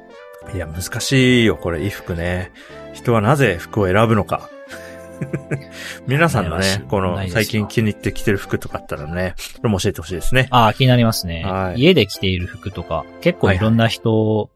[0.53, 2.51] いや、難しいよ、これ、衣服ね。
[2.93, 4.49] 人はなぜ服を選ぶのか。
[6.05, 10.47] 皆さんのね、この最近気に入って着てる服とかあったらね、それも教えてほしいですね。
[10.51, 11.43] ああ、気になりますね。
[11.45, 14.49] はい家で着ている服とか、結構いろんな人、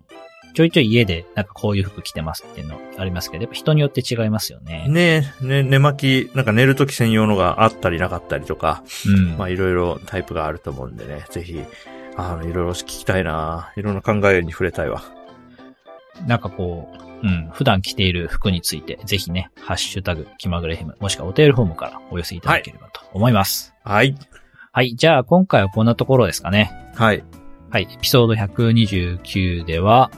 [0.57, 4.87] ちょいちょい家でなんかこういう服着てますっていうのありますけど、やっぱ人によって違いますよね。
[4.89, 9.37] ねね、寝巻き、なんか寝るとき専用のがあったりなかったりとか、うん。
[9.37, 11.61] まあいろいろタイプがあると思うんでね、ぜひ、
[12.15, 15.03] あの、いろいろ聞きたいないろんな考えに触れたいわ。
[16.25, 16.89] なんかこ
[17.21, 23.75] う、うん、普段着ている服について、ぜひね、ハッシュタグ、気まぐれヘム、もしくはお便りフォームからお寄せいただければと思います。
[23.83, 24.15] はい。
[24.71, 26.71] はい、じゃあ今回はこんなところですかね。
[26.95, 27.23] はい。
[27.69, 30.09] はい、エピソード129では、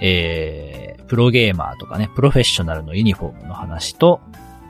[0.00, 4.20] えー、プロゲーマーとかね、プロフェッショナルのユニフォームの話と、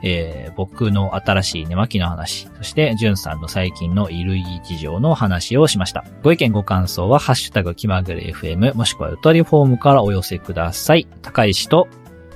[0.01, 6.05] えー、僕の新しい寝巻きの話、そして、ジュンさんの最近の衣類事情の話をしました。
[6.23, 11.07] ご意見ご感想は、ハッシュタグ気まぐれ FM、もしくは、うとりフォームからお寄せください。
[11.21, 11.87] 高石と、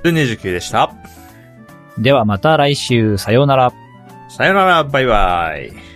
[0.03, 0.91] で、29でした。
[1.97, 3.73] ではまた来週、さようなら。
[4.29, 5.92] さよなら、バイバイ。